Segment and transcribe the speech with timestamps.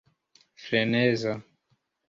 [0.65, 1.37] freneza